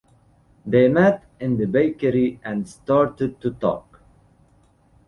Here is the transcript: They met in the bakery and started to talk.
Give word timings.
They 0.65 0.87
met 0.87 1.25
in 1.39 1.57
the 1.57 1.67
bakery 1.67 2.39
and 2.43 2.67
started 2.67 3.39
to 3.41 3.51
talk. 3.51 4.01